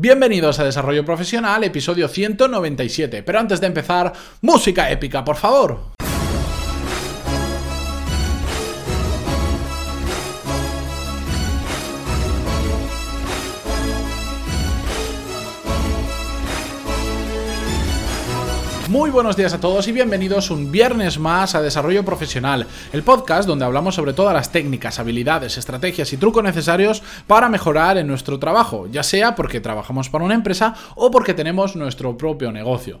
Bienvenidos 0.00 0.60
a 0.60 0.64
Desarrollo 0.64 1.04
Profesional, 1.04 1.64
episodio 1.64 2.06
197. 2.06 3.24
Pero 3.24 3.40
antes 3.40 3.60
de 3.60 3.66
empezar, 3.66 4.12
música 4.42 4.88
épica, 4.92 5.24
por 5.24 5.34
favor. 5.34 5.97
Muy 18.98 19.10
buenos 19.10 19.36
días 19.36 19.52
a 19.52 19.60
todos 19.60 19.86
y 19.86 19.92
bienvenidos 19.92 20.50
un 20.50 20.72
viernes 20.72 21.20
más 21.20 21.54
a 21.54 21.62
Desarrollo 21.62 22.04
Profesional, 22.04 22.66
el 22.92 23.04
podcast 23.04 23.46
donde 23.46 23.64
hablamos 23.64 23.94
sobre 23.94 24.12
todas 24.12 24.34
las 24.34 24.50
técnicas, 24.50 24.98
habilidades, 24.98 25.56
estrategias 25.56 26.12
y 26.12 26.16
trucos 26.16 26.42
necesarios 26.42 27.04
para 27.28 27.48
mejorar 27.48 27.96
en 27.96 28.08
nuestro 28.08 28.40
trabajo, 28.40 28.88
ya 28.90 29.04
sea 29.04 29.36
porque 29.36 29.60
trabajamos 29.60 30.10
para 30.10 30.24
una 30.24 30.34
empresa 30.34 30.74
o 30.96 31.12
porque 31.12 31.32
tenemos 31.32 31.76
nuestro 31.76 32.16
propio 32.16 32.50
negocio. 32.50 32.98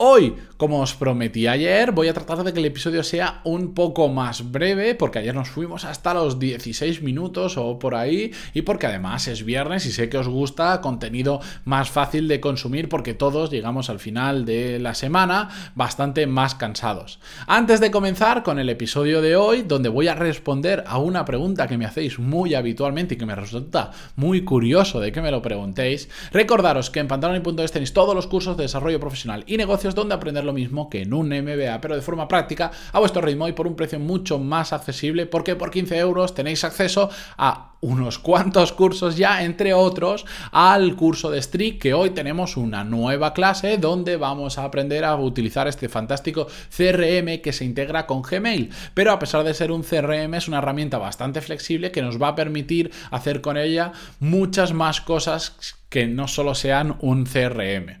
Hoy, 0.00 0.36
como 0.58 0.80
os 0.80 0.94
prometí 0.94 1.48
ayer, 1.48 1.90
voy 1.90 2.06
a 2.06 2.14
tratar 2.14 2.44
de 2.44 2.52
que 2.52 2.60
el 2.60 2.66
episodio 2.66 3.02
sea 3.02 3.40
un 3.42 3.74
poco 3.74 4.06
más 4.06 4.52
breve, 4.52 4.94
porque 4.94 5.18
ayer 5.18 5.34
nos 5.34 5.48
fuimos 5.48 5.84
hasta 5.84 6.14
los 6.14 6.38
16 6.38 7.02
minutos 7.02 7.58
o 7.58 7.80
por 7.80 7.96
ahí, 7.96 8.30
y 8.54 8.62
porque 8.62 8.86
además 8.86 9.26
es 9.26 9.44
viernes 9.44 9.86
y 9.86 9.90
sé 9.90 10.08
que 10.08 10.18
os 10.18 10.28
gusta 10.28 10.80
contenido 10.80 11.40
más 11.64 11.90
fácil 11.90 12.28
de 12.28 12.38
consumir, 12.38 12.88
porque 12.88 13.12
todos 13.12 13.50
llegamos 13.50 13.90
al 13.90 13.98
final 13.98 14.44
de 14.44 14.78
la 14.78 14.94
semana 14.94 15.48
bastante 15.74 16.28
más 16.28 16.54
cansados. 16.54 17.18
Antes 17.48 17.80
de 17.80 17.90
comenzar 17.90 18.44
con 18.44 18.60
el 18.60 18.68
episodio 18.68 19.20
de 19.20 19.34
hoy, 19.34 19.62
donde 19.62 19.88
voy 19.88 20.06
a 20.06 20.14
responder 20.14 20.84
a 20.86 20.98
una 20.98 21.24
pregunta 21.24 21.66
que 21.66 21.76
me 21.76 21.86
hacéis 21.86 22.20
muy 22.20 22.54
habitualmente 22.54 23.14
y 23.14 23.18
que 23.18 23.26
me 23.26 23.34
resulta 23.34 23.90
muy 24.14 24.44
curioso 24.44 25.00
de 25.00 25.10
que 25.10 25.22
me 25.22 25.32
lo 25.32 25.42
preguntéis, 25.42 26.08
recordaros 26.30 26.88
que 26.88 27.00
en 27.00 27.08
pantaloni.es 27.08 27.72
tenéis 27.72 27.92
todos 27.92 28.14
los 28.14 28.28
cursos 28.28 28.56
de 28.56 28.62
desarrollo 28.62 29.00
profesional 29.00 29.42
y 29.48 29.56
negocios 29.56 29.87
donde 29.94 30.14
aprender 30.14 30.44
lo 30.44 30.52
mismo 30.52 30.88
que 30.88 31.02
en 31.02 31.14
un 31.14 31.28
MBA, 31.28 31.80
pero 31.80 31.96
de 31.96 32.02
forma 32.02 32.28
práctica, 32.28 32.70
a 32.92 32.98
vuestro 32.98 33.22
ritmo 33.22 33.48
y 33.48 33.52
por 33.52 33.66
un 33.66 33.76
precio 33.76 33.98
mucho 33.98 34.38
más 34.38 34.72
accesible, 34.72 35.26
porque 35.26 35.56
por 35.56 35.70
15 35.70 35.98
euros 35.98 36.34
tenéis 36.34 36.64
acceso 36.64 37.10
a 37.36 37.72
unos 37.80 38.18
cuantos 38.18 38.72
cursos 38.72 39.16
ya, 39.16 39.44
entre 39.44 39.72
otros, 39.72 40.26
al 40.50 40.96
curso 40.96 41.30
de 41.30 41.40
Strict, 41.40 41.80
que 41.80 41.94
hoy 41.94 42.10
tenemos 42.10 42.56
una 42.56 42.84
nueva 42.84 43.32
clase 43.32 43.78
donde 43.78 44.16
vamos 44.16 44.58
a 44.58 44.64
aprender 44.64 45.04
a 45.04 45.14
utilizar 45.16 45.68
este 45.68 45.88
fantástico 45.88 46.48
CRM 46.76 47.40
que 47.40 47.52
se 47.52 47.64
integra 47.64 48.06
con 48.06 48.22
Gmail. 48.22 48.70
Pero 48.94 49.12
a 49.12 49.18
pesar 49.18 49.44
de 49.44 49.54
ser 49.54 49.70
un 49.70 49.82
CRM, 49.82 50.34
es 50.34 50.48
una 50.48 50.58
herramienta 50.58 50.98
bastante 50.98 51.40
flexible 51.40 51.92
que 51.92 52.02
nos 52.02 52.20
va 52.20 52.28
a 52.28 52.34
permitir 52.34 52.90
hacer 53.10 53.40
con 53.40 53.56
ella 53.56 53.92
muchas 54.18 54.72
más 54.72 55.00
cosas 55.00 55.56
que 55.88 56.06
no 56.06 56.28
solo 56.28 56.54
sean 56.54 56.96
un 57.00 57.24
CRM. 57.24 57.98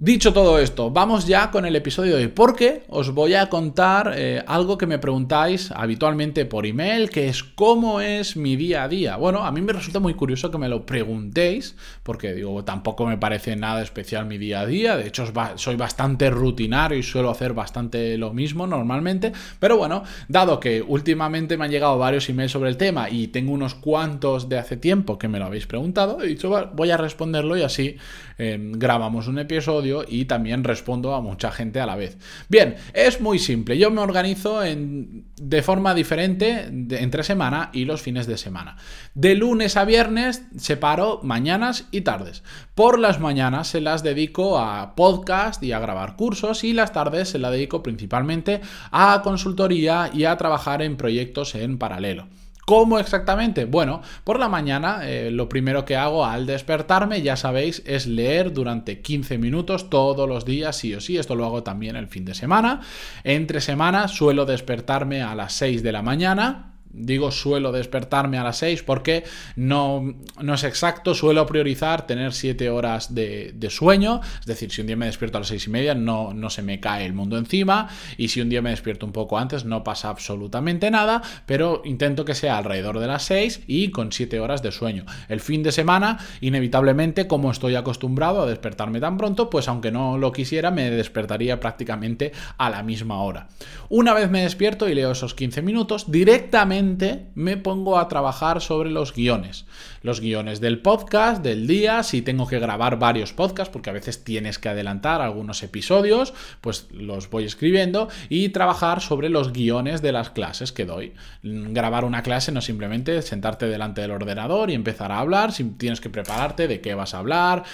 Dicho 0.00 0.32
todo 0.32 0.60
esto, 0.60 0.92
vamos 0.92 1.26
ya 1.26 1.50
con 1.50 1.66
el 1.66 1.74
episodio 1.74 2.14
de 2.14 2.22
hoy, 2.22 2.28
porque 2.28 2.84
os 2.88 3.12
voy 3.12 3.34
a 3.34 3.48
contar 3.48 4.12
eh, 4.14 4.44
algo 4.46 4.78
que 4.78 4.86
me 4.86 5.00
preguntáis 5.00 5.72
habitualmente 5.72 6.46
por 6.46 6.66
email, 6.66 7.10
que 7.10 7.26
es 7.28 7.42
cómo 7.42 8.00
es 8.00 8.36
mi 8.36 8.54
día 8.54 8.84
a 8.84 8.88
día. 8.88 9.16
Bueno, 9.16 9.44
a 9.44 9.50
mí 9.50 9.60
me 9.60 9.72
resulta 9.72 9.98
muy 9.98 10.14
curioso 10.14 10.52
que 10.52 10.58
me 10.58 10.68
lo 10.68 10.86
preguntéis, 10.86 11.74
porque 12.04 12.32
digo, 12.32 12.62
tampoco 12.62 13.06
me 13.06 13.18
parece 13.18 13.56
nada 13.56 13.82
especial 13.82 14.26
mi 14.26 14.38
día 14.38 14.60
a 14.60 14.66
día, 14.66 14.96
de 14.96 15.08
hecho 15.08 15.24
soy 15.56 15.74
bastante 15.74 16.30
rutinario 16.30 16.96
y 16.96 17.02
suelo 17.02 17.30
hacer 17.30 17.52
bastante 17.52 18.16
lo 18.18 18.32
mismo 18.32 18.68
normalmente, 18.68 19.32
pero 19.58 19.78
bueno, 19.78 20.04
dado 20.28 20.60
que 20.60 20.80
últimamente 20.80 21.56
me 21.56 21.64
han 21.64 21.72
llegado 21.72 21.98
varios 21.98 22.28
emails 22.28 22.52
sobre 22.52 22.70
el 22.70 22.76
tema 22.76 23.10
y 23.10 23.26
tengo 23.26 23.50
unos 23.50 23.74
cuantos 23.74 24.48
de 24.48 24.58
hace 24.58 24.76
tiempo 24.76 25.18
que 25.18 25.26
me 25.26 25.40
lo 25.40 25.46
habéis 25.46 25.66
preguntado, 25.66 26.22
he 26.22 26.28
dicho, 26.28 26.70
voy 26.72 26.90
a 26.92 26.96
responderlo 26.96 27.56
y 27.56 27.62
así 27.62 27.96
Em, 28.40 28.70
grabamos 28.70 29.26
un 29.26 29.40
episodio 29.40 29.87
y 30.08 30.24
también 30.24 30.64
respondo 30.64 31.14
a 31.14 31.20
mucha 31.20 31.50
gente 31.50 31.80
a 31.80 31.86
la 31.86 31.96
vez. 31.96 32.18
Bien, 32.48 32.76
es 32.92 33.20
muy 33.20 33.38
simple. 33.38 33.78
Yo 33.78 33.90
me 33.90 34.00
organizo 34.00 34.60
de 34.60 35.62
forma 35.62 35.94
diferente 35.94 36.68
entre 36.90 37.22
semana 37.22 37.70
y 37.72 37.84
los 37.84 38.02
fines 38.02 38.26
de 38.26 38.38
semana. 38.38 38.76
De 39.14 39.34
lunes 39.34 39.76
a 39.76 39.84
viernes 39.84 40.42
separo 40.56 41.20
mañanas 41.22 41.86
y 41.90 42.02
tardes. 42.02 42.42
Por 42.74 42.98
las 42.98 43.20
mañanas 43.20 43.68
se 43.68 43.80
las 43.80 44.02
dedico 44.02 44.58
a 44.58 44.94
podcast 44.94 45.62
y 45.62 45.72
a 45.72 45.78
grabar 45.78 46.16
cursos 46.16 46.64
y 46.64 46.72
las 46.72 46.92
tardes 46.92 47.30
se 47.30 47.38
las 47.38 47.52
dedico 47.52 47.82
principalmente 47.82 48.60
a 48.90 49.22
consultoría 49.22 50.10
y 50.12 50.24
a 50.24 50.36
trabajar 50.36 50.82
en 50.82 50.96
proyectos 50.96 51.54
en 51.54 51.78
paralelo. 51.78 52.28
¿Cómo 52.68 52.98
exactamente? 52.98 53.64
Bueno, 53.64 54.02
por 54.24 54.38
la 54.38 54.50
mañana 54.50 55.00
eh, 55.04 55.30
lo 55.30 55.48
primero 55.48 55.86
que 55.86 55.96
hago 55.96 56.26
al 56.26 56.44
despertarme, 56.44 57.22
ya 57.22 57.34
sabéis, 57.34 57.82
es 57.86 58.06
leer 58.06 58.52
durante 58.52 59.00
15 59.00 59.38
minutos 59.38 59.88
todos 59.88 60.28
los 60.28 60.44
días, 60.44 60.76
sí 60.76 60.94
o 60.94 61.00
sí. 61.00 61.16
Esto 61.16 61.34
lo 61.34 61.46
hago 61.46 61.62
también 61.62 61.96
el 61.96 62.08
fin 62.08 62.26
de 62.26 62.34
semana. 62.34 62.82
Entre 63.24 63.62
semana 63.62 64.06
suelo 64.06 64.44
despertarme 64.44 65.22
a 65.22 65.34
las 65.34 65.54
6 65.54 65.82
de 65.82 65.92
la 65.92 66.02
mañana 66.02 66.67
Digo, 66.90 67.30
suelo 67.30 67.70
despertarme 67.70 68.38
a 68.38 68.44
las 68.44 68.58
6 68.58 68.82
porque 68.82 69.24
no, 69.56 70.14
no 70.40 70.54
es 70.54 70.64
exacto, 70.64 71.14
suelo 71.14 71.44
priorizar 71.44 72.06
tener 72.06 72.32
7 72.32 72.70
horas 72.70 73.14
de, 73.14 73.54
sueño, 73.68 74.22
es 74.40 74.46
decir, 74.46 74.70
si 74.72 74.80
un 74.80 74.86
día 74.86 74.96
me 74.96 75.06
despierto 75.06 75.36
a 75.36 75.42
las 75.42 75.48
6 75.48 75.66
y 75.66 75.70
media 75.70 75.94
no, 75.94 76.32
no 76.32 76.48
se 76.48 76.62
me 76.62 76.80
cae 76.80 77.04
el 77.04 77.12
mundo 77.12 77.36
encima 77.36 77.88
y 78.16 78.28
si 78.28 78.40
un 78.40 78.48
día 78.48 78.62
me 78.62 78.70
despierto 78.70 79.04
un 79.04 79.12
poco 79.12 79.38
antes 79.38 79.66
no 79.66 79.84
pasa 79.84 80.08
absolutamente 80.08 80.90
nada, 80.90 81.20
pero 81.44 81.82
intento 81.84 82.24
que 82.24 82.34
sea 82.34 82.56
alrededor 82.56 82.98
de 82.98 83.06
las 83.06 83.24
6 83.24 83.64
y 83.66 83.90
con 83.90 84.10
7 84.10 84.40
horas 84.40 84.62
de 84.62 84.72
sueño. 84.72 85.04
El 85.28 85.40
fin 85.40 85.62
de 85.62 85.72
semana, 85.72 86.18
inevitablemente, 86.40 87.26
como 87.26 87.50
estoy 87.50 87.74
acostumbrado 87.74 88.42
a 88.42 88.46
despertarme 88.46 89.00
tan 89.00 89.18
pronto, 89.18 89.50
pues 89.50 89.68
aunque 89.68 89.92
no 89.92 90.16
lo 90.16 90.32
quisiera, 90.32 90.70
me 90.70 90.90
despertaría 90.90 91.60
prácticamente 91.60 92.32
a 92.56 92.70
la 92.70 92.82
misma 92.82 93.22
hora. 93.22 93.48
Una 93.90 94.14
vez 94.14 94.30
me 94.30 94.42
despierto 94.42 94.88
y 94.88 94.94
leo 94.94 95.12
esos 95.12 95.34
15 95.34 95.60
minutos, 95.62 96.10
directamente 96.10 96.77
me 96.82 97.56
pongo 97.56 97.98
a 97.98 98.08
trabajar 98.08 98.60
sobre 98.60 98.90
los 98.90 99.14
guiones. 99.14 99.66
Los 100.02 100.20
guiones 100.20 100.60
del 100.60 100.80
podcast, 100.80 101.42
del 101.42 101.66
día, 101.66 102.02
si 102.02 102.22
tengo 102.22 102.46
que 102.46 102.58
grabar 102.58 102.98
varios 102.98 103.32
podcasts, 103.32 103.72
porque 103.72 103.90
a 103.90 103.92
veces 103.92 104.22
tienes 104.22 104.58
que 104.58 104.68
adelantar 104.68 105.20
algunos 105.20 105.62
episodios, 105.62 106.34
pues 106.60 106.86
los 106.92 107.30
voy 107.30 107.44
escribiendo 107.44 108.08
y 108.28 108.50
trabajar 108.50 109.00
sobre 109.00 109.28
los 109.28 109.52
guiones 109.52 110.02
de 110.02 110.12
las 110.12 110.30
clases 110.30 110.72
que 110.72 110.84
doy. 110.84 111.14
Grabar 111.42 112.04
una 112.04 112.22
clase 112.22 112.52
no 112.52 112.60
simplemente 112.60 113.22
sentarte 113.22 113.66
delante 113.66 114.00
del 114.00 114.12
ordenador 114.12 114.70
y 114.70 114.74
empezar 114.74 115.10
a 115.10 115.18
hablar, 115.18 115.52
si 115.52 115.64
tienes 115.64 116.00
que 116.00 116.10
prepararte 116.10 116.68
de 116.68 116.80
qué 116.80 116.94
vas 116.94 117.14
a 117.14 117.18
hablar, 117.18 117.64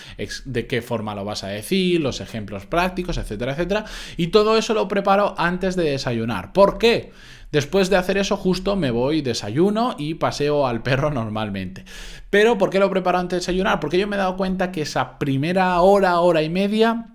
de 0.45 0.67
qué 0.67 0.81
forma 0.81 1.15
lo 1.15 1.25
vas 1.25 1.45
a 1.45 1.49
decir, 1.49 2.01
los 2.01 2.21
ejemplos 2.21 2.67
prácticos, 2.67 3.19
etcétera, 3.19 3.53
etcétera. 3.53 3.85
Y 4.17 4.29
todo 4.29 4.57
eso 4.57 4.73
lo 4.75 4.89
preparo 4.89 5.35
antes 5.37 5.77
de 5.77 5.91
desayunar. 5.91 6.53
¿Por 6.53 6.79
qué? 6.79 7.13
Después 7.55 7.89
de 7.89 7.97
hacer 7.97 8.19
eso, 8.19 8.37
justo 8.37 8.75
me 8.75 8.91
voy, 8.91 9.23
desayuno 9.23 9.95
y 9.97 10.15
paseo 10.15 10.67
al 10.67 10.83
perro 10.83 11.13
normalmente. 11.13 11.85
Pero, 12.29 12.59
¿por 12.59 12.69
qué 12.69 12.81
lo 12.81 12.91
preparo 12.91 13.19
antes 13.19 13.37
de 13.37 13.41
desayunar? 13.43 13.79
Porque 13.79 13.97
yo 13.97 14.09
me 14.09 14.17
he 14.17 14.19
dado 14.19 14.37
cuenta 14.37 14.73
que 14.73 14.83
esa 14.83 15.21
primera 15.21 15.81
hora, 15.81 16.19
hora 16.19 16.43
y 16.43 16.51
media 16.51 17.15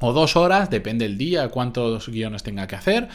o 0.00 0.12
dos 0.12 0.34
horas, 0.34 0.68
depende 0.68 1.06
del 1.06 1.16
día, 1.16 1.50
cuántos 1.50 2.08
guiones 2.08 2.42
tenga 2.42 2.66
que 2.66 2.74
hacer, 2.74 3.08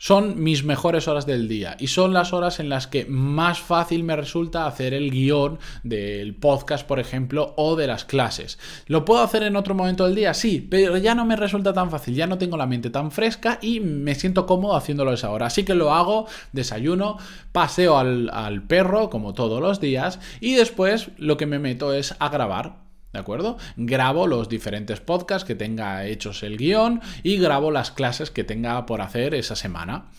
son 0.00 0.42
mis 0.42 0.64
mejores 0.64 1.08
horas 1.08 1.26
del 1.26 1.46
día 1.46 1.76
y 1.78 1.88
son 1.88 2.14
las 2.14 2.32
horas 2.32 2.58
en 2.58 2.70
las 2.70 2.86
que 2.86 3.04
más 3.04 3.60
fácil 3.60 4.02
me 4.02 4.16
resulta 4.16 4.66
hacer 4.66 4.94
el 4.94 5.10
guion 5.10 5.58
del 5.82 6.34
podcast, 6.34 6.86
por 6.86 6.98
ejemplo, 6.98 7.52
o 7.58 7.76
de 7.76 7.86
las 7.86 8.06
clases. 8.06 8.58
¿Lo 8.86 9.04
puedo 9.04 9.22
hacer 9.22 9.42
en 9.42 9.56
otro 9.56 9.74
momento 9.74 10.06
del 10.06 10.14
día? 10.14 10.32
Sí, 10.32 10.66
pero 10.68 10.96
ya 10.96 11.14
no 11.14 11.26
me 11.26 11.36
resulta 11.36 11.74
tan 11.74 11.90
fácil, 11.90 12.14
ya 12.14 12.26
no 12.26 12.38
tengo 12.38 12.56
la 12.56 12.66
mente 12.66 12.88
tan 12.88 13.10
fresca 13.10 13.58
y 13.60 13.80
me 13.80 14.14
siento 14.14 14.46
cómodo 14.46 14.74
haciéndolo 14.74 15.12
esa 15.12 15.30
hora. 15.30 15.46
Así 15.46 15.64
que 15.64 15.74
lo 15.74 15.92
hago, 15.92 16.26
desayuno, 16.52 17.18
paseo 17.52 17.98
al, 17.98 18.30
al 18.32 18.62
perro, 18.62 19.10
como 19.10 19.34
todos 19.34 19.60
los 19.60 19.80
días, 19.80 20.18
y 20.40 20.54
después 20.54 21.10
lo 21.18 21.36
que 21.36 21.44
me 21.44 21.58
meto 21.58 21.92
es 21.92 22.14
a 22.20 22.30
grabar 22.30 22.89
¿De 23.12 23.18
acuerdo? 23.18 23.58
Grabo 23.76 24.26
los 24.26 24.48
diferentes 24.48 25.00
podcasts 25.00 25.46
que 25.46 25.56
tenga 25.56 26.06
hechos 26.06 26.42
el 26.42 26.56
guion 26.56 27.00
y 27.22 27.38
grabo 27.38 27.70
las 27.70 27.90
clases 27.90 28.30
que 28.30 28.44
tenga 28.44 28.86
por 28.86 29.00
hacer 29.00 29.34
esa 29.34 29.56
semana. 29.56 30.10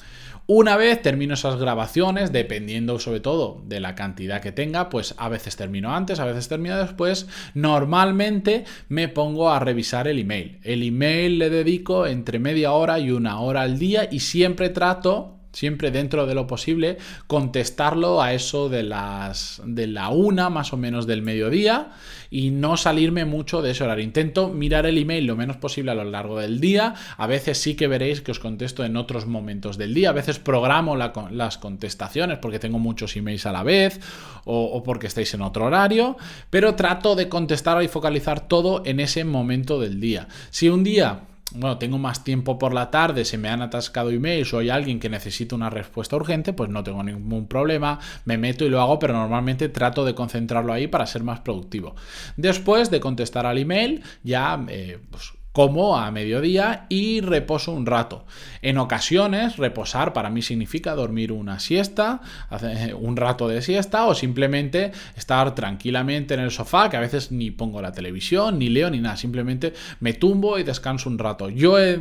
Una 0.48 0.76
vez 0.76 1.02
termino 1.02 1.36
esas 1.36 1.56
grabaciones, 1.56 2.34
dependiendo 2.34 3.00
sobre 3.00 3.22
todo 3.22 3.62
de 3.66 3.80
la 3.80 3.96
cantidad 3.96 4.42
que 4.42 4.52
tenga, 4.52 4.90
pues 4.90 5.16
a 5.18 5.30
veces 5.30 5.56
termino 5.56 5.96
antes, 5.96 6.20
a 6.20 6.26
veces 6.26 6.50
termino 6.50 6.78
después, 6.78 7.28
normalmente 7.54 8.66
me 8.90 9.08
pongo 9.08 9.52
a 9.52 9.60
revisar 9.60 10.10
el 10.10 10.20
email. 10.20 10.60
El 10.64 10.84
email 10.84 11.40
le 11.40 11.50
dedico 11.50 12.06
entre 12.08 12.40
media 12.40 12.74
hora 12.74 13.00
y 13.00 13.12
una 13.12 13.40
hora 13.40 13.62
al 13.62 13.80
día 13.80 14.10
y 14.12 14.20
siempre 14.20 14.70
trato 14.70 15.41
siempre 15.52 15.92
dentro 15.92 16.26
de 16.26 16.36
lo 16.36 16.48
posible, 16.48 16.98
contestarlo 17.28 18.22
a 18.22 18.34
eso 18.34 18.70
de 18.70 18.84
las 18.84 19.62
de 19.66 19.88
la 19.88 20.10
una 20.10 20.50
más 20.50 20.74
o 20.74 20.78
menos 20.78 21.08
del 21.08 21.22
mediodía 21.22 21.92
y 22.30 22.52
no 22.52 22.78
salirme 22.78 23.26
mucho 23.26 23.62
de 23.62 23.72
ese 23.72 23.84
horario. 23.84 24.04
Intento 24.04 24.50
mirar 24.50 24.86
el 24.86 24.98
email 24.98 25.26
lo 25.26 25.36
menos 25.36 25.58
posible 25.58 25.92
a 25.92 25.96
lo 25.96 26.04
largo 26.04 26.40
del 26.40 26.60
día. 26.60 26.96
A 27.18 27.28
veces 27.28 27.58
sí 27.58 27.76
que 27.76 27.88
veréis 27.88 28.22
que 28.22 28.32
os 28.32 28.40
contesto 28.40 28.86
en 28.86 28.96
otros 28.96 29.28
momentos 29.28 29.78
del 29.78 29.94
día. 29.94 30.10
A 30.10 30.14
veces 30.14 30.40
programo 30.40 30.96
las 30.96 31.58
contestaciones 31.58 32.38
porque 32.40 32.60
tengo 32.60 32.80
muchos 32.80 33.16
emails 33.16 33.46
a 33.46 33.52
la 33.52 33.64
vez 33.64 34.00
o, 34.46 34.82
porque 34.84 35.08
estáis 35.08 35.34
en 35.34 35.42
otro 35.42 35.66
horario, 35.66 36.18
pero 36.50 36.76
trato 36.76 37.16
de 37.16 37.30
contestar 37.30 37.82
y 37.84 37.88
focalizar 37.88 38.48
todo 38.48 38.82
en 38.86 39.00
ese 39.00 39.24
momento 39.24 39.80
del 39.80 40.00
día. 40.00 40.28
Si 40.50 40.70
un 40.70 40.84
día 40.84 41.22
bueno, 41.54 41.78
tengo 41.78 41.98
más 41.98 42.24
tiempo 42.24 42.58
por 42.58 42.74
la 42.74 42.92
tarde, 42.92 43.26
se 43.26 43.38
me 43.38 43.50
han 43.50 43.62
atascado 43.62 44.10
emails 44.10 44.54
o 44.54 44.60
hay 44.60 44.70
alguien 44.70 45.00
que 45.00 45.10
necesita 45.10 45.56
una 45.56 45.70
respuesta 45.70 46.16
urgente, 46.16 46.54
pues 46.54 46.70
no 46.70 46.84
tengo 46.84 47.04
ningún 47.04 47.48
problema, 47.48 48.00
me 48.26 48.38
meto 48.38 48.66
y 48.66 48.70
lo 48.70 48.82
hago, 48.82 49.00
pero 49.00 49.14
normalmente 49.14 49.70
trato 49.70 50.06
de 50.06 50.16
concentrarlo 50.16 50.74
ahí 50.74 50.88
para 50.88 51.06
ser 51.06 51.24
más 51.24 51.42
productivo. 51.42 51.96
Después 52.38 52.90
de 52.92 53.00
contestar 53.00 53.46
al 53.46 53.58
email, 53.58 54.04
ya 54.24 54.64
eh, 54.70 55.00
pues, 55.10 55.34
como 55.52 55.98
a 55.98 56.10
mediodía 56.12 56.86
y 56.90 57.22
reposo 57.22 57.72
un 57.72 57.86
rato. 57.86 58.26
En 58.62 58.78
ocasiones, 58.78 59.58
reposar 59.58 60.14
para 60.14 60.30
mí 60.30 60.42
significa 60.42 60.96
dormir 60.96 61.32
una 61.32 61.60
siesta, 61.60 62.22
un 63.00 63.18
rato 63.18 63.48
de 63.48 63.62
siesta 63.62 64.06
o 64.06 64.16
simplemente 64.16 64.92
estar 65.16 65.54
tranquilamente 65.56 66.34
en 66.34 66.40
el 66.40 66.52
sofá, 66.52 66.90
que 66.90 66.98
a 66.98 67.02
veces 67.02 67.32
ni 67.32 67.52
pongo 67.52 67.82
la 67.82 67.92
televisión, 67.92 68.60
ni 68.60 68.70
leo, 68.70 68.90
ni 68.90 69.00
nada, 69.00 69.18
simplemente 69.18 69.74
me 70.00 70.14
tumbo 70.14 70.58
y 70.58 70.64
descanso 70.64 71.10
un 71.10 71.18
rato. 71.18 71.50
Yo 71.50 71.80
he 71.80 72.00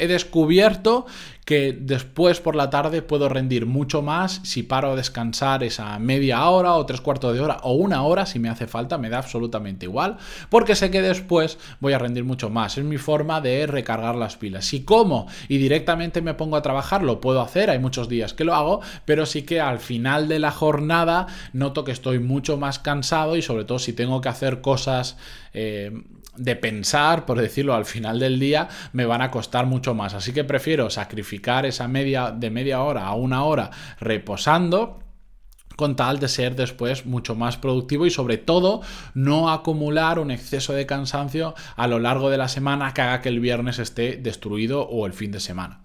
he 0.00 0.08
descubierto 0.08 1.06
que 1.44 1.72
después 1.72 2.38
por 2.38 2.54
la 2.54 2.70
tarde 2.70 3.02
puedo 3.02 3.28
rendir 3.28 3.66
mucho 3.66 4.02
más 4.02 4.40
si 4.44 4.62
paro 4.62 4.92
a 4.92 4.94
descansar 4.94 5.64
esa 5.64 5.98
media 5.98 6.48
hora 6.48 6.74
o 6.74 6.86
tres 6.86 7.00
cuartos 7.00 7.34
de 7.34 7.40
hora 7.40 7.58
o 7.64 7.72
una 7.72 8.04
hora 8.04 8.24
si 8.24 8.38
me 8.38 8.48
hace 8.48 8.68
falta, 8.68 8.98
me 8.98 9.08
da 9.08 9.18
absolutamente 9.18 9.86
igual, 9.86 10.16
porque 10.48 10.76
sé 10.76 10.92
que 10.92 11.02
después 11.02 11.58
voy 11.80 11.92
a 11.92 11.98
rendir 11.98 12.22
mucho 12.22 12.50
más. 12.50 12.78
Es 12.78 12.84
mi 12.84 12.98
forma 12.98 13.40
de 13.40 13.66
recargar 13.66 14.14
las 14.14 14.36
pilas. 14.36 14.64
Si 14.64 14.84
como 14.84 15.26
y 15.48 15.58
directamente 15.58 16.22
me 16.22 16.34
pongo 16.34 16.56
a 16.56 16.62
trabajar, 16.62 17.02
lo 17.02 17.20
puedo 17.20 17.40
hacer, 17.40 17.68
hay 17.68 17.80
muchos 17.80 18.08
días 18.08 18.32
que 18.32 18.44
lo 18.44 18.54
hago, 18.54 18.80
pero 19.04 19.26
sí 19.26 19.42
que 19.42 19.60
al 19.60 19.80
final 19.80 20.28
de 20.28 20.38
la 20.38 20.52
jornada 20.52 21.26
noto 21.52 21.82
que 21.82 21.90
estoy 21.90 22.20
mucho 22.20 22.58
más 22.58 22.78
cansado 22.78 23.36
y 23.36 23.42
sobre 23.42 23.64
todo 23.64 23.80
si 23.80 23.92
tengo 23.92 24.20
que 24.20 24.28
hacer 24.28 24.60
cosas... 24.60 25.16
Eh, 25.52 25.90
de 26.36 26.56
pensar, 26.56 27.26
por 27.26 27.40
decirlo, 27.40 27.74
al 27.74 27.84
final 27.84 28.18
del 28.18 28.38
día, 28.38 28.68
me 28.92 29.04
van 29.04 29.22
a 29.22 29.30
costar 29.30 29.66
mucho 29.66 29.94
más. 29.94 30.14
Así 30.14 30.32
que 30.32 30.44
prefiero 30.44 30.90
sacrificar 30.90 31.66
esa 31.66 31.88
media 31.88 32.30
de 32.30 32.50
media 32.50 32.82
hora 32.82 33.06
a 33.06 33.14
una 33.14 33.44
hora 33.44 33.70
reposando 33.98 35.00
con 35.76 35.96
tal 35.96 36.18
de 36.18 36.28
ser 36.28 36.56
después 36.56 37.06
mucho 37.06 37.34
más 37.34 37.56
productivo 37.56 38.04
y 38.04 38.10
sobre 38.10 38.36
todo 38.36 38.82
no 39.14 39.50
acumular 39.50 40.18
un 40.18 40.30
exceso 40.30 40.74
de 40.74 40.84
cansancio 40.84 41.54
a 41.74 41.86
lo 41.86 41.98
largo 41.98 42.28
de 42.28 42.36
la 42.36 42.48
semana 42.48 42.92
que 42.92 43.00
haga 43.00 43.22
que 43.22 43.30
el 43.30 43.40
viernes 43.40 43.78
esté 43.78 44.16
destruido 44.16 44.82
o 44.82 45.06
el 45.06 45.14
fin 45.14 45.32
de 45.32 45.40
semana. 45.40 45.80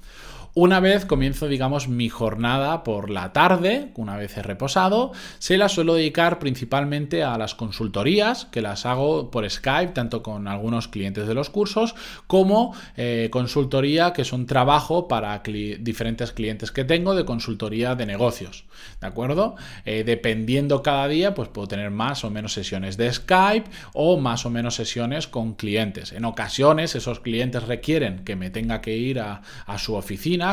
Una 0.58 0.80
vez 0.80 1.04
comienzo, 1.04 1.50
digamos, 1.50 1.90
mi 1.90 2.08
jornada 2.08 2.86
por 2.86 3.10
la 3.10 3.34
tarde, 3.34 3.92
una 3.96 4.16
vez 4.16 4.38
he 4.38 4.42
reposado, 4.42 5.12
se 5.38 5.58
la 5.58 5.68
suelo 5.68 5.96
dedicar 5.96 6.40
principalmente 6.40 7.24
a 7.24 7.38
las 7.38 7.56
consultorías, 7.56 8.46
que 8.46 8.62
las 8.62 8.86
hago 8.86 9.32
por 9.32 9.50
Skype, 9.50 9.92
tanto 9.92 10.24
con 10.24 10.48
algunos 10.48 10.88
clientes 10.88 11.28
de 11.28 11.34
los 11.34 11.50
cursos, 11.50 11.94
como 12.28 12.74
eh, 12.96 13.28
consultoría, 13.34 14.14
que 14.14 14.22
es 14.22 14.32
un 14.32 14.46
trabajo 14.46 15.10
para 15.10 15.44
diferentes 15.44 16.32
clientes 16.32 16.72
que 16.72 16.86
tengo 16.86 17.16
de 17.16 17.26
consultoría 17.26 17.96
de 17.96 18.06
negocios. 18.06 18.64
¿De 19.02 19.08
acuerdo? 19.08 19.58
Eh, 19.84 20.06
dependiendo 20.06 20.82
cada 20.84 21.10
día, 21.10 21.34
pues 21.36 21.50
puedo 21.50 21.68
tener 21.68 21.92
más 21.92 22.24
o 22.24 22.30
menos 22.30 22.54
sesiones 22.54 22.96
de 22.96 23.12
Skype 23.12 23.70
o 23.92 24.18
más 24.18 24.46
o 24.46 24.50
menos 24.50 24.76
sesiones 24.76 25.28
con 25.28 25.56
clientes. 25.56 26.14
En 26.14 26.24
ocasiones, 26.24 26.96
esos 26.96 27.20
clientes 27.20 27.64
requieren 27.64 28.24
que 28.24 28.38
me 28.38 28.52
tenga 28.52 28.80
que 28.80 28.96
ir 28.96 29.20
a 29.20 29.42
su 29.78 29.98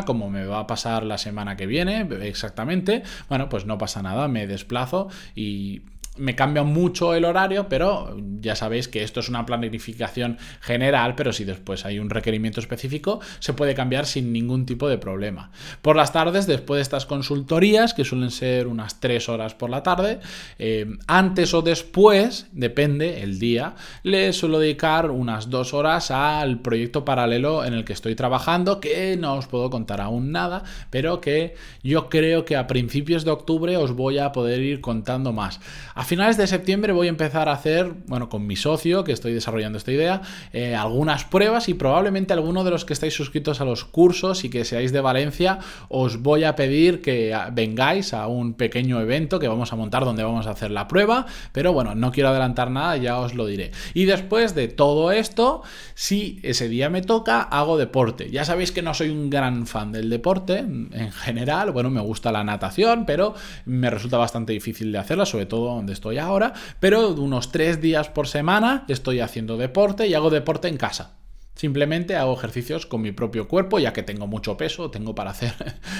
como 0.04 0.30
me 0.30 0.46
va 0.46 0.60
a 0.60 0.66
pasar 0.66 1.04
la 1.04 1.18
semana 1.18 1.56
que 1.56 1.66
viene, 1.66 2.08
exactamente, 2.22 3.02
bueno, 3.28 3.48
pues 3.48 3.66
no 3.66 3.78
pasa 3.78 4.02
nada, 4.02 4.28
me 4.28 4.46
desplazo 4.46 5.08
y 5.34 5.82
me 6.16 6.34
cambia 6.34 6.62
mucho 6.62 7.14
el 7.14 7.24
horario, 7.24 7.68
pero 7.68 8.16
ya 8.40 8.54
sabéis 8.54 8.88
que 8.88 9.02
esto 9.02 9.20
es 9.20 9.28
una 9.28 9.46
planificación 9.46 10.36
general, 10.60 11.14
pero 11.14 11.32
si 11.32 11.44
después 11.44 11.86
hay 11.86 11.98
un 11.98 12.10
requerimiento 12.10 12.60
específico, 12.60 13.20
se 13.38 13.54
puede 13.54 13.74
cambiar 13.74 14.04
sin 14.04 14.32
ningún 14.32 14.66
tipo 14.66 14.88
de 14.88 14.98
problema. 14.98 15.50
Por 15.80 15.96
las 15.96 16.12
tardes, 16.12 16.46
después 16.46 16.78
de 16.78 16.82
estas 16.82 17.06
consultorías, 17.06 17.94
que 17.94 18.04
suelen 18.04 18.30
ser 18.30 18.66
unas 18.66 19.00
tres 19.00 19.28
horas 19.28 19.54
por 19.54 19.70
la 19.70 19.82
tarde, 19.82 20.20
eh, 20.58 20.86
antes 21.06 21.54
o 21.54 21.62
después, 21.62 22.46
depende 22.52 23.22
el 23.22 23.38
día, 23.38 23.74
le 24.02 24.32
suelo 24.34 24.58
dedicar 24.58 25.10
unas 25.10 25.48
dos 25.48 25.72
horas 25.72 26.10
al 26.10 26.60
proyecto 26.60 27.04
paralelo 27.04 27.64
en 27.64 27.72
el 27.72 27.84
que 27.84 27.94
estoy 27.94 28.14
trabajando, 28.14 28.80
que 28.80 29.16
no 29.16 29.36
os 29.36 29.46
puedo 29.46 29.70
contar 29.70 30.00
aún 30.02 30.30
nada, 30.30 30.62
pero 30.90 31.20
que 31.22 31.54
yo 31.82 32.10
creo 32.10 32.44
que 32.44 32.56
a 32.56 32.66
principios 32.66 33.24
de 33.24 33.30
octubre 33.30 33.76
os 33.78 33.92
voy 33.92 34.18
a 34.18 34.32
poder 34.32 34.60
ir 34.60 34.82
contando 34.82 35.32
más. 35.32 35.60
A 36.02 36.04
finales 36.04 36.36
de 36.36 36.48
septiembre 36.48 36.92
voy 36.92 37.06
a 37.06 37.10
empezar 37.10 37.48
a 37.48 37.52
hacer, 37.52 37.92
bueno, 38.08 38.28
con 38.28 38.44
mi 38.44 38.56
socio, 38.56 39.04
que 39.04 39.12
estoy 39.12 39.32
desarrollando 39.32 39.78
esta 39.78 39.92
idea, 39.92 40.20
eh, 40.52 40.74
algunas 40.74 41.24
pruebas 41.24 41.68
y 41.68 41.74
probablemente 41.74 42.32
alguno 42.32 42.64
de 42.64 42.72
los 42.72 42.84
que 42.84 42.92
estáis 42.92 43.14
suscritos 43.14 43.60
a 43.60 43.64
los 43.64 43.84
cursos 43.84 44.42
y 44.42 44.50
que 44.50 44.64
seáis 44.64 44.90
de 44.90 45.00
Valencia, 45.00 45.60
os 45.88 46.20
voy 46.20 46.42
a 46.42 46.56
pedir 46.56 47.02
que 47.02 47.38
vengáis 47.52 48.14
a 48.14 48.26
un 48.26 48.54
pequeño 48.54 49.00
evento 49.00 49.38
que 49.38 49.46
vamos 49.46 49.72
a 49.72 49.76
montar 49.76 50.04
donde 50.04 50.24
vamos 50.24 50.48
a 50.48 50.50
hacer 50.50 50.72
la 50.72 50.88
prueba, 50.88 51.24
pero 51.52 51.72
bueno, 51.72 51.94
no 51.94 52.10
quiero 52.10 52.30
adelantar 52.30 52.72
nada, 52.72 52.96
ya 52.96 53.20
os 53.20 53.34
lo 53.34 53.46
diré. 53.46 53.70
Y 53.94 54.06
después 54.06 54.56
de 54.56 54.66
todo 54.66 55.12
esto, 55.12 55.62
si 55.94 56.40
ese 56.42 56.68
día 56.68 56.90
me 56.90 57.02
toca, 57.02 57.42
hago 57.42 57.78
deporte. 57.78 58.28
Ya 58.28 58.44
sabéis 58.44 58.72
que 58.72 58.82
no 58.82 58.92
soy 58.92 59.10
un 59.10 59.30
gran 59.30 59.68
fan 59.68 59.92
del 59.92 60.10
deporte 60.10 60.58
en 60.58 61.12
general, 61.12 61.70
bueno, 61.70 61.90
me 61.90 62.00
gusta 62.00 62.32
la 62.32 62.42
natación, 62.42 63.06
pero 63.06 63.36
me 63.66 63.88
resulta 63.88 64.18
bastante 64.18 64.52
difícil 64.52 64.90
de 64.90 64.98
hacerla, 64.98 65.26
sobre 65.26 65.46
todo 65.46 65.76
donde 65.76 65.91
estoy 65.92 66.18
ahora, 66.18 66.52
pero 66.80 67.10
unos 67.10 67.52
tres 67.52 67.80
días 67.80 68.08
por 68.08 68.28
semana 68.28 68.84
estoy 68.88 69.20
haciendo 69.20 69.56
deporte 69.56 70.06
y 70.06 70.14
hago 70.14 70.30
deporte 70.30 70.68
en 70.68 70.76
casa. 70.76 71.16
Simplemente 71.54 72.16
hago 72.16 72.32
ejercicios 72.32 72.86
con 72.86 73.02
mi 73.02 73.12
propio 73.12 73.46
cuerpo, 73.46 73.78
ya 73.78 73.92
que 73.92 74.02
tengo 74.02 74.26
mucho 74.26 74.56
peso, 74.56 74.90
tengo 74.90 75.14
para 75.14 75.30
hacer, 75.30 75.52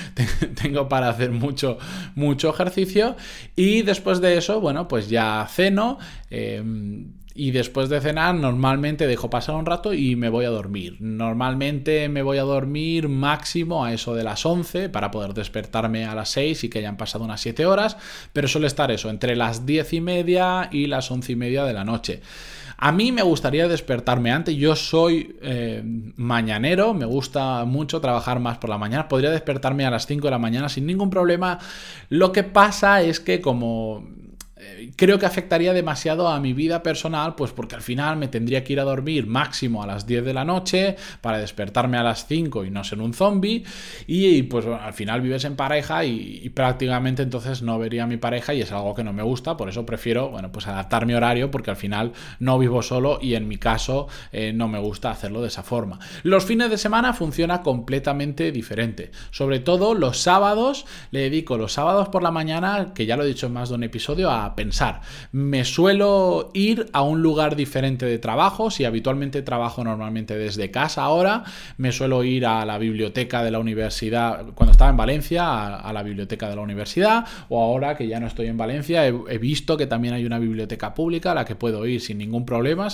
tengo 0.62 0.88
para 0.88 1.10
hacer 1.10 1.30
mucho, 1.30 1.78
mucho 2.14 2.50
ejercicio. 2.50 3.16
Y 3.54 3.82
después 3.82 4.20
de 4.20 4.38
eso, 4.38 4.60
bueno, 4.60 4.88
pues 4.88 5.08
ya 5.10 5.46
ceno. 5.48 5.98
Em, 6.30 7.12
y 7.34 7.50
después 7.50 7.88
de 7.88 8.00
cenar 8.00 8.34
normalmente 8.34 9.06
dejo 9.06 9.30
pasar 9.30 9.54
un 9.54 9.66
rato 9.66 9.94
y 9.94 10.16
me 10.16 10.28
voy 10.28 10.44
a 10.44 10.50
dormir. 10.50 10.96
Normalmente 11.00 12.08
me 12.08 12.22
voy 12.22 12.38
a 12.38 12.42
dormir 12.42 13.08
máximo 13.08 13.84
a 13.84 13.92
eso 13.92 14.14
de 14.14 14.24
las 14.24 14.44
11 14.44 14.88
para 14.88 15.10
poder 15.10 15.34
despertarme 15.34 16.04
a 16.04 16.14
las 16.14 16.30
6 16.30 16.64
y 16.64 16.68
que 16.68 16.78
hayan 16.78 16.96
pasado 16.96 17.24
unas 17.24 17.40
7 17.40 17.66
horas, 17.66 17.96
pero 18.32 18.48
suele 18.48 18.66
estar 18.66 18.90
eso 18.90 19.10
entre 19.10 19.36
las 19.36 19.66
10 19.66 19.92
y 19.94 20.00
media 20.00 20.68
y 20.70 20.86
las 20.86 21.10
11 21.10 21.32
y 21.32 21.36
media 21.36 21.64
de 21.64 21.72
la 21.72 21.84
noche. 21.84 22.20
A 22.84 22.90
mí 22.90 23.12
me 23.12 23.22
gustaría 23.22 23.68
despertarme 23.68 24.32
antes, 24.32 24.56
yo 24.56 24.74
soy 24.74 25.36
eh, 25.40 25.82
mañanero, 26.16 26.94
me 26.94 27.06
gusta 27.06 27.64
mucho 27.64 28.00
trabajar 28.00 28.40
más 28.40 28.58
por 28.58 28.70
la 28.70 28.76
mañana, 28.76 29.06
podría 29.06 29.30
despertarme 29.30 29.86
a 29.86 29.90
las 29.90 30.06
5 30.06 30.26
de 30.26 30.30
la 30.32 30.38
mañana 30.40 30.68
sin 30.68 30.86
ningún 30.86 31.08
problema. 31.08 31.60
Lo 32.08 32.32
que 32.32 32.42
pasa 32.42 33.02
es 33.02 33.20
que 33.20 33.40
como 33.40 34.04
creo 34.96 35.18
que 35.18 35.26
afectaría 35.26 35.72
demasiado 35.72 36.28
a 36.28 36.40
mi 36.40 36.52
vida 36.52 36.82
personal, 36.82 37.34
pues 37.34 37.52
porque 37.52 37.74
al 37.74 37.82
final 37.82 38.16
me 38.16 38.28
tendría 38.28 38.64
que 38.64 38.72
ir 38.72 38.80
a 38.80 38.84
dormir 38.84 39.26
máximo 39.26 39.82
a 39.82 39.86
las 39.86 40.06
10 40.06 40.24
de 40.24 40.34
la 40.34 40.44
noche 40.44 40.96
para 41.20 41.38
despertarme 41.38 41.96
a 41.98 42.02
las 42.02 42.26
5 42.26 42.64
y 42.64 42.70
no 42.70 42.84
ser 42.84 43.00
un 43.00 43.14
zombie. 43.14 43.64
Y 44.06 44.42
pues 44.44 44.66
al 44.66 44.92
final 44.94 45.20
vives 45.20 45.44
en 45.44 45.56
pareja 45.56 46.04
y, 46.04 46.48
prácticamente 46.50 47.22
entonces 47.22 47.62
no 47.62 47.78
vería 47.78 48.04
a 48.04 48.06
mi 48.06 48.16
pareja 48.16 48.52
y 48.54 48.60
es 48.60 48.72
algo 48.72 48.94
que 48.94 49.04
no 49.04 49.12
me 49.12 49.22
gusta, 49.22 49.56
por 49.56 49.68
eso 49.68 49.86
prefiero, 49.86 50.30
bueno, 50.30 50.52
pues 50.52 50.66
adaptar 50.66 51.06
mi 51.06 51.14
horario 51.14 51.50
porque 51.50 51.70
al 51.70 51.76
final 51.76 52.12
no 52.40 52.58
vivo 52.58 52.82
solo 52.82 53.18
y 53.22 53.34
en 53.34 53.48
mi 53.48 53.56
caso 53.56 54.08
eh, 54.32 54.52
no 54.52 54.68
me 54.68 54.78
gusta 54.78 55.10
hacerlo 55.10 55.40
de 55.40 55.48
esa 55.48 55.62
forma. 55.62 55.98
Los 56.22 56.44
fines 56.44 56.70
de 56.70 56.78
semana 56.78 57.12
funciona 57.14 57.62
completamente 57.62 58.52
diferente. 58.52 59.10
Sobre 59.30 59.60
todo 59.60 59.94
los 59.94 60.18
sábados, 60.18 60.86
le 61.10 61.20
dedico 61.20 61.56
los 61.56 61.72
sábados 61.72 62.08
por 62.08 62.22
la 62.22 62.30
mañana, 62.30 62.92
que 62.94 63.06
ya 63.06 63.16
lo 63.16 63.24
he 63.24 63.26
dicho 63.26 63.46
en 63.46 63.52
más 63.54 63.70
de 63.70 63.76
un 63.76 63.84
episodio, 63.84 64.30
a 64.30 64.51
pensar. 64.54 65.00
Me 65.32 65.64
suelo 65.64 66.50
ir 66.54 66.86
a 66.92 67.02
un 67.02 67.22
lugar 67.22 67.56
diferente 67.56 68.06
de 68.06 68.18
trabajo, 68.18 68.70
si 68.70 68.84
habitualmente 68.84 69.42
trabajo 69.42 69.84
normalmente 69.84 70.36
desde 70.36 70.70
casa 70.70 71.02
ahora, 71.02 71.44
me 71.76 71.92
suelo 71.92 72.24
ir 72.24 72.46
a 72.46 72.64
la 72.64 72.78
biblioteca 72.78 73.42
de 73.42 73.50
la 73.50 73.58
universidad, 73.58 74.46
cuando 74.54 74.72
estaba 74.72 74.90
en 74.90 74.96
Valencia, 74.96 75.78
a, 75.78 75.92
la 75.92 76.02
biblioteca 76.02 76.48
de 76.48 76.56
la 76.56 76.62
universidad, 76.62 77.24
o 77.48 77.62
ahora 77.62 77.96
que 77.96 78.06
ya 78.08 78.20
no 78.20 78.26
estoy 78.26 78.46
en 78.46 78.56
Valencia, 78.56 79.06
he, 79.06 79.14
he 79.28 79.38
visto 79.38 79.76
que 79.76 79.86
también 79.86 80.14
hay 80.14 80.24
una 80.24 80.38
biblioteca 80.38 80.94
pública 80.94 81.32
a 81.32 81.34
la 81.34 81.44
que 81.44 81.54
puedo 81.54 81.86
ir 81.86 82.00
sin 82.00 82.18
ningún 82.18 82.44
problema. 82.44 82.88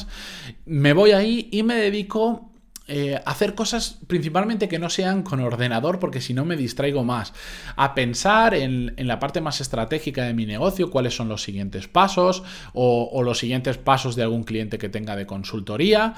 Me 0.67 0.93
voy 0.93 1.13
ahí 1.13 1.49
y 1.51 1.63
me 1.63 1.77
dedico 1.77 2.51
eh, 2.89 3.21
hacer 3.25 3.55
cosas 3.55 3.99
principalmente 4.07 4.69
que 4.69 4.79
no 4.79 4.91
sean 4.91 5.23
con 5.23 5.41
ordenador 5.41 5.99
porque 5.99 6.21
si 6.21 6.35
no 6.35 6.45
me 6.45 6.57
distraigo 6.57 7.05
más. 7.05 7.33
A 7.77 7.95
pensar 7.95 8.55
en, 8.55 8.95
la 8.97 9.19
parte 9.19 9.41
más 9.41 9.61
estratégica 9.61 10.25
de 10.25 10.35
mi 10.35 10.47
negocio, 10.47 10.91
cuáles 10.91 11.15
son 11.15 11.29
los 11.29 11.43
siguientes 11.43 11.87
pasos 11.87 12.43
o, 12.73 13.11
o 13.13 13.23
los 13.23 13.39
siguientes 13.39 13.79
pasos 13.79 14.17
de 14.17 14.23
algún 14.23 14.45
cliente 14.45 14.79
que 14.79 14.89
tenga 14.89 15.17
de 15.17 15.27
consultoría. 15.27 16.15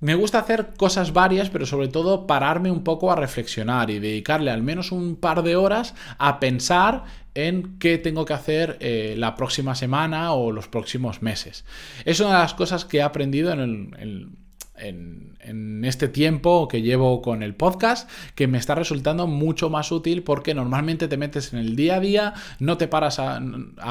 Me 0.00 0.14
gusta 0.14 0.38
hacer 0.38 0.70
cosas 0.78 1.12
varias, 1.12 1.50
pero 1.50 1.66
sobre 1.66 1.88
todo 1.88 2.26
pararme 2.26 2.70
un 2.70 2.82
poco 2.82 3.12
a 3.12 3.16
reflexionar 3.16 3.90
y 3.90 3.98
dedicarle 3.98 4.50
al 4.50 4.62
menos 4.62 4.92
un 4.92 5.14
par 5.14 5.42
de 5.42 5.56
horas 5.56 5.94
a 6.16 6.40
pensar 6.40 7.04
en 7.34 7.78
qué 7.78 7.98
tengo 7.98 8.24
que 8.24 8.32
hacer 8.32 8.78
eh, 8.80 9.14
la 9.18 9.34
próxima 9.36 9.74
semana 9.74 10.32
o 10.32 10.52
los 10.52 10.68
próximos 10.68 11.20
meses. 11.20 11.66
Es 12.06 12.18
una 12.20 12.30
de 12.30 12.38
las 12.38 12.54
cosas 12.54 12.86
que 12.86 12.98
he 12.98 13.02
aprendido 13.02 13.52
en 13.52 13.60
el, 13.60 13.94
en, 13.98 14.36
este 15.84 16.08
tiempo 16.08 16.68
que 16.68 16.82
llevo 16.82 17.22
con 17.22 17.42
el 17.42 17.54
podcast 17.54 18.08
que 18.34 18.46
me 18.46 18.58
está 18.58 18.74
resultando 18.74 19.26
mucho 19.26 19.70
más 19.70 19.90
útil 19.92 20.22
porque 20.22 20.54
normalmente 20.54 21.08
te 21.08 21.16
metes 21.16 21.52
en 21.52 21.58
el 21.58 21.76
día 21.76 21.96
a 21.96 22.00
día, 22.00 22.34
no 22.58 22.76
te 22.76 22.88
paras 22.88 23.18
a, 23.18 23.40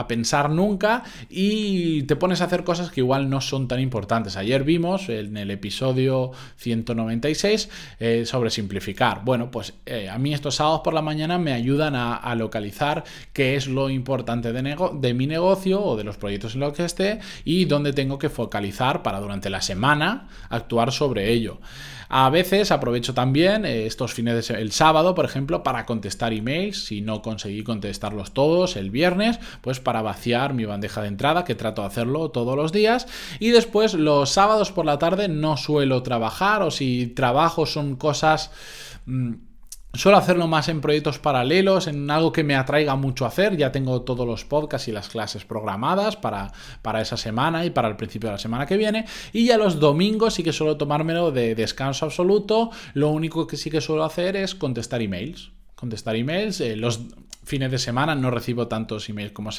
pensar 0.08 0.50
nunca 0.50 1.04
y 1.30 2.04
te 2.04 2.16
pones 2.16 2.42
a 2.42 2.46
hacer 2.46 2.64
cosas 2.64 2.92
que 2.92 3.02
igual 3.02 3.30
no 3.30 3.42
son 3.42 3.68
tan 3.68 3.80
importantes. 3.80 4.38
Ayer 4.38 4.64
vimos 4.64 5.10
en 5.10 5.38
el 5.38 5.52
episodio 5.52 6.32
196 6.58 7.70
eh, 8.00 8.26
sobre 8.26 8.50
simplificar. 8.50 9.24
Bueno, 9.24 9.52
pues 9.52 9.74
eh, 9.86 10.10
a 10.10 10.18
mí 10.18 10.34
estos 10.34 10.56
sábados 10.56 10.82
por 10.84 10.94
la 10.94 11.02
mañana 11.02 11.38
me 11.38 11.54
ayudan 11.54 11.96
a, 11.96 12.20
localizar 12.40 13.04
qué 13.34 13.56
es 13.56 13.68
lo 13.68 13.90
importante 13.90 14.54
de, 14.54 14.78
de 14.94 15.14
mi 15.14 15.28
negocio 15.28 15.82
o 15.84 15.98
de 15.98 16.04
los 16.04 16.16
proyectos 16.16 16.54
en 16.54 16.62
los 16.62 16.74
que 16.74 16.86
esté 16.86 17.20
y 17.44 17.66
dónde 17.66 17.92
tengo 17.92 18.18
que 18.18 18.30
focalizar 18.30 19.04
para 19.04 19.20
durante 19.20 19.50
la 19.50 19.62
semana 19.62 20.30
actuar 20.50 20.79
sobre 20.92 21.32
ello. 21.32 21.60
A 22.12 22.32
veces 22.32 22.72
aprovecho 22.72 23.14
también 23.14 23.66
eh, 23.66 23.86
estos 23.86 24.16
fines 24.16 24.48
de 24.48 24.56
el 24.56 24.72
sábado, 24.72 25.14
por 25.14 25.26
ejemplo, 25.26 25.62
para 25.62 25.86
contestar 25.86 26.34
emails. 26.34 26.86
Si 26.86 27.02
no 27.02 27.22
conseguí 27.22 27.64
contestarlos 27.64 28.34
todos 28.34 28.76
el 28.78 28.90
viernes, 28.90 29.40
pues 29.62 29.80
para 29.80 30.02
vaciar 30.02 30.56
mi 30.56 30.66
bandeja 30.66 31.04
de 31.04 31.08
entrada, 31.08 31.46
que 31.46 31.54
trato 31.54 31.84
de 31.84 31.88
hacerlo 31.88 32.32
todos 32.32 32.56
los 32.56 32.72
días. 32.72 33.06
Y 33.40 33.52
después 33.52 33.94
los 33.94 34.32
sábados 34.32 34.72
por 34.72 34.86
la 34.86 34.98
tarde 34.98 35.28
no 35.28 35.56
suelo 35.56 36.02
trabajar 36.02 36.64
o 36.64 36.72
si 36.72 37.08
trabajo 37.08 37.68
son 37.68 37.96
cosas... 37.96 38.52
Mm, 39.06 39.49
Suelo 39.94 40.20
hacerlo 40.20 40.48
más 40.48 40.70
en 40.70 40.82
proyectos 40.82 41.18
paralelos, 41.18 41.88
en 41.88 42.12
algo 42.12 42.32
que 42.32 42.44
me 42.44 42.56
atraiga 42.56 42.96
mucho 42.96 43.26
hacer. 43.26 43.58
Ya 43.58 43.72
tengo 43.72 44.04
todos 44.04 44.28
los 44.28 44.46
podcasts 44.46 44.88
y 44.88 44.92
las 44.92 45.10
clases 45.10 45.46
programadas 45.46 46.16
para, 46.16 46.52
para, 46.84 47.02
esa 47.02 47.18
semana 47.18 47.66
y 47.66 47.72
para 47.72 47.88
el 47.88 47.96
principio 47.96 48.30
de 48.30 48.34
la 48.34 48.40
semana 48.40 48.68
que 48.68 48.78
viene. 48.78 49.06
Y 49.34 49.48
ya 49.48 49.58
los 49.58 49.80
domingos 49.80 50.36
sí 50.36 50.44
que 50.44 50.54
suelo 50.54 50.78
tomármelo 50.78 51.32
de 51.32 51.56
descanso 51.56 52.06
absoluto. 52.06 52.70
Lo 52.94 53.10
único 53.10 53.48
que 53.48 53.58
sí 53.58 53.72
que 53.72 53.82
suelo 53.82 54.04
hacer 54.04 54.36
es 54.36 54.54
contestar 54.54 55.02
emails. 55.02 55.52
Contestar 55.76 56.16
emails. 56.16 56.62
Eh, 56.62 56.76
los, 56.76 57.02
fines 57.50 57.72
de 57.72 57.80
semana 57.80 58.14
no 58.14 58.30
recibo 58.30 58.68
tantos 58.68 59.10
emails 59.10 59.32
como, 59.32 59.50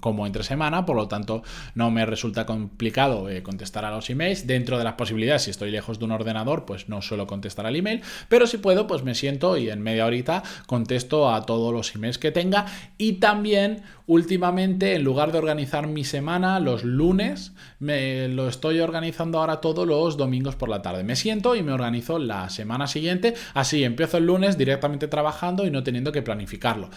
como, 0.00 0.26
entre 0.26 0.44
semana, 0.44 0.84
por 0.84 0.96
lo 0.96 1.08
tanto 1.08 1.42
no 1.74 1.90
me 1.90 2.04
resulta 2.04 2.44
complicado 2.44 3.30
eh, 3.30 3.42
contestar 3.42 3.86
a 3.86 3.90
los 3.90 4.10
emails. 4.10 4.46
Dentro 4.46 4.76
de 4.76 4.84
las 4.84 4.94
posibilidades, 4.94 5.44
si 5.44 5.50
estoy 5.50 5.70
lejos 5.70 5.98
de 5.98 6.04
un 6.04 6.12
ordenador, 6.12 6.66
pues 6.66 6.90
no 6.90 7.00
suelo 7.00 7.26
contestar 7.26 7.64
al 7.66 7.74
email, 7.74 8.02
pero 8.28 8.46
si 8.46 8.58
puedo, 8.58 8.86
pues 8.86 9.02
me 9.02 9.14
siento 9.14 9.56
y 9.56 9.70
en 9.70 9.80
media 9.80 10.04
horita 10.04 10.42
contesto 10.66 11.32
a 11.32 11.46
todos 11.46 11.72
los 11.72 11.94
emails 11.94 12.18
que 12.18 12.32
tenga. 12.32 12.66
Y 12.98 13.14
también 13.14 13.82
últimamente, 14.06 14.94
en 14.94 15.04
lugar 15.04 15.32
de 15.32 15.38
organizar 15.38 15.86
mi 15.86 16.04
semana 16.04 16.60
los 16.60 16.84
lunes, 16.84 17.52
me 17.78 18.28
lo 18.28 18.46
estoy 18.46 18.80
organizando 18.80 19.38
ahora 19.38 19.62
todos 19.62 19.86
los 19.86 20.18
domingos 20.18 20.54
por 20.54 20.68
la 20.68 20.82
tarde. 20.82 21.02
Me 21.02 21.16
siento 21.16 21.56
y 21.56 21.62
me 21.62 21.72
organizo 21.72 22.18
la 22.18 22.50
semana 22.50 22.86
siguiente, 22.86 23.32
así 23.54 23.84
empiezo 23.84 24.18
el 24.18 24.26
lunes 24.26 24.58
directamente 24.58 25.08
trabajando 25.08 25.66
y 25.66 25.70
no 25.70 25.82
teniendo 25.82 26.12
que 26.12 26.20
planificarlo. 26.20 26.90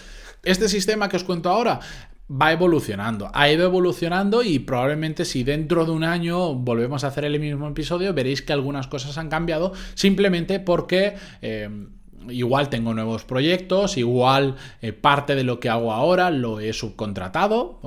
Este 0.46 0.70
sistema 0.70 1.10
que 1.10 1.18
os 1.18 1.24
cuento 1.24 1.50
ahora 1.50 1.80
va 2.30 2.52
evolucionando, 2.52 3.30
ha 3.34 3.50
ido 3.50 3.66
evolucionando 3.66 4.42
y 4.42 4.60
probablemente 4.60 5.26
si 5.26 5.44
dentro 5.44 5.86
de 5.86 5.92
un 5.92 6.04
año 6.04 6.56
volvemos 6.56 7.04
a 7.04 7.08
hacer 7.08 7.26
el 7.26 7.40
mismo 7.40 7.68
episodio, 7.68 8.14
veréis 8.14 8.42
que 8.42 8.54
algunas 8.54 8.88
cosas 8.88 9.18
han 9.18 9.30
cambiado 9.30 9.74
simplemente 9.94 10.60
porque... 10.60 11.16
Eh, 11.42 11.70
igual 12.30 12.70
tengo 12.70 12.92
nuevos 12.96 13.24
proyectos, 13.24 13.98
igual 13.98 14.56
eh, 14.82 14.94
parte 14.94 15.36
de 15.36 15.44
lo 15.44 15.60
que 15.60 15.70
hago 15.70 15.94
ahora 15.94 16.32
lo 16.32 16.60
he 16.60 16.74
subcontratado, 16.74 17.80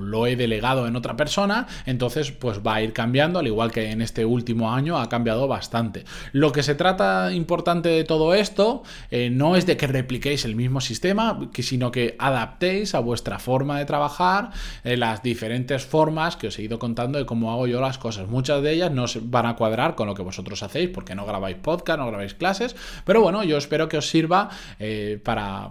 lo 0.00 0.26
he 0.26 0.36
delegado 0.36 0.86
en 0.86 0.96
otra 0.96 1.16
persona, 1.16 1.66
entonces 1.86 2.32
pues 2.32 2.60
va 2.66 2.76
a 2.76 2.82
ir 2.82 2.92
cambiando, 2.92 3.38
al 3.38 3.46
igual 3.46 3.72
que 3.72 3.90
en 3.90 4.02
este 4.02 4.24
último 4.24 4.72
año 4.72 4.98
ha 4.98 5.08
cambiado 5.08 5.48
bastante. 5.48 6.04
Lo 6.32 6.52
que 6.52 6.62
se 6.62 6.74
trata 6.74 7.32
importante 7.32 7.88
de 7.88 8.04
todo 8.04 8.34
esto 8.34 8.82
eh, 9.10 9.30
no 9.30 9.56
es 9.56 9.66
de 9.66 9.76
que 9.76 9.86
repliquéis 9.86 10.44
el 10.44 10.54
mismo 10.54 10.80
sistema, 10.80 11.38
sino 11.58 11.90
que 11.90 12.16
adaptéis 12.18 12.94
a 12.94 13.00
vuestra 13.00 13.38
forma 13.38 13.78
de 13.78 13.84
trabajar 13.84 14.50
eh, 14.84 14.96
las 14.96 15.22
diferentes 15.22 15.84
formas 15.84 16.36
que 16.36 16.48
os 16.48 16.58
he 16.58 16.62
ido 16.62 16.78
contando 16.78 17.18
de 17.18 17.26
cómo 17.26 17.52
hago 17.52 17.66
yo 17.66 17.80
las 17.80 17.98
cosas. 17.98 18.28
Muchas 18.28 18.62
de 18.62 18.72
ellas 18.72 18.90
no 18.90 19.06
se 19.08 19.20
van 19.22 19.46
a 19.46 19.56
cuadrar 19.56 19.94
con 19.94 20.06
lo 20.06 20.14
que 20.14 20.22
vosotros 20.22 20.62
hacéis 20.62 20.90
porque 20.90 21.14
no 21.14 21.26
grabáis 21.26 21.56
podcast, 21.56 21.98
no 21.98 22.06
grabáis 22.06 22.34
clases, 22.34 22.76
pero 23.04 23.20
bueno, 23.20 23.44
yo 23.44 23.56
espero 23.56 23.88
que 23.88 23.98
os 23.98 24.08
sirva 24.08 24.50
eh, 24.78 25.20
para 25.22 25.70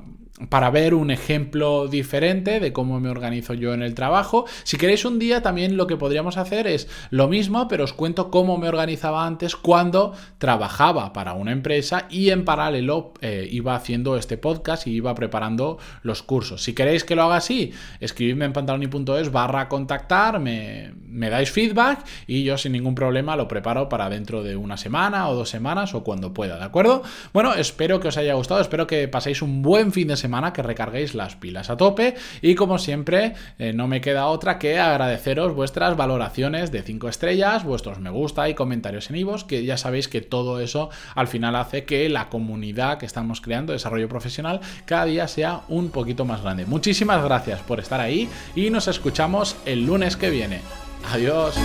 para 0.49 0.69
ver 0.69 0.93
un 0.93 1.11
ejemplo 1.11 1.87
diferente 1.87 2.59
de 2.59 2.73
cómo 2.73 2.99
me 2.99 3.09
organizo 3.09 3.53
yo 3.53 3.73
en 3.73 3.81
el 3.81 3.93
trabajo. 3.93 4.45
Si 4.63 4.77
queréis 4.77 5.05
un 5.05 5.19
día 5.19 5.41
también 5.41 5.77
lo 5.77 5.87
que 5.87 5.97
podríamos 5.97 6.37
hacer 6.37 6.67
es 6.67 6.87
lo 7.09 7.27
mismo, 7.27 7.67
pero 7.67 7.83
os 7.83 7.93
cuento 7.93 8.31
cómo 8.31 8.57
me 8.57 8.67
organizaba 8.67 9.25
antes 9.25 9.55
cuando 9.55 10.13
trabajaba 10.37 11.13
para 11.13 11.33
una 11.33 11.51
empresa 11.51 12.07
y 12.09 12.29
en 12.29 12.45
paralelo 12.45 13.13
eh, 13.21 13.47
iba 13.51 13.75
haciendo 13.75 14.17
este 14.17 14.37
podcast 14.37 14.87
y 14.87 14.91
iba 14.91 15.13
preparando 15.15 15.77
los 16.03 16.23
cursos. 16.23 16.63
Si 16.63 16.73
queréis 16.73 17.03
que 17.03 17.15
lo 17.15 17.23
haga 17.23 17.37
así, 17.37 17.71
escribidme 17.99 18.45
en 18.45 18.53
pantaloni.es 18.53 19.31
barra 19.31 19.69
contactar, 19.69 20.39
me, 20.39 20.93
me 21.05 21.29
dais 21.29 21.51
feedback 21.51 22.05
y 22.27 22.43
yo 22.43 22.57
sin 22.57 22.71
ningún 22.71 22.95
problema 22.95 23.35
lo 23.35 23.47
preparo 23.47 23.89
para 23.89 24.09
dentro 24.09 24.43
de 24.43 24.55
una 24.55 24.77
semana 24.77 25.29
o 25.29 25.35
dos 25.35 25.49
semanas 25.49 25.93
o 25.93 26.03
cuando 26.03 26.33
pueda, 26.33 26.57
¿de 26.57 26.63
acuerdo? 26.63 27.03
Bueno, 27.33 27.53
espero 27.53 27.99
que 27.99 28.07
os 28.07 28.17
haya 28.17 28.33
gustado, 28.33 28.61
espero 28.61 28.87
que 28.87 29.07
paséis 29.07 29.41
un 29.41 29.61
buen 29.61 29.91
fin 29.91 30.07
de 30.07 30.17
semana 30.17 30.30
que 30.53 30.63
recarguéis 30.63 31.13
las 31.13 31.35
pilas 31.35 31.69
a 31.69 31.77
tope 31.77 32.15
y 32.41 32.55
como 32.55 32.79
siempre 32.79 33.35
eh, 33.59 33.73
no 33.73 33.87
me 33.87 34.01
queda 34.01 34.27
otra 34.27 34.57
que 34.57 34.79
agradeceros 34.79 35.53
vuestras 35.53 35.97
valoraciones 35.97 36.71
de 36.71 36.81
5 36.81 37.09
estrellas, 37.09 37.63
vuestros 37.63 37.99
me 37.99 38.09
gusta 38.09 38.49
y 38.49 38.55
comentarios 38.55 39.09
en 39.09 39.17
Ivos, 39.17 39.43
que 39.43 39.63
ya 39.65 39.77
sabéis 39.77 40.07
que 40.07 40.21
todo 40.21 40.59
eso 40.59 40.89
al 41.15 41.27
final 41.27 41.55
hace 41.55 41.85
que 41.85 42.07
la 42.09 42.29
comunidad 42.29 42.97
que 42.97 43.05
estamos 43.05 43.41
creando, 43.41 43.73
desarrollo 43.73 44.09
profesional, 44.09 44.61
cada 44.85 45.05
día 45.05 45.27
sea 45.27 45.61
un 45.67 45.89
poquito 45.89 46.25
más 46.25 46.41
grande. 46.41 46.65
Muchísimas 46.65 47.23
gracias 47.23 47.59
por 47.61 47.79
estar 47.79 47.99
ahí 47.99 48.29
y 48.55 48.69
nos 48.69 48.87
escuchamos 48.87 49.57
el 49.65 49.85
lunes 49.85 50.15
que 50.15 50.29
viene. 50.29 50.61
Adiós. 51.11 51.55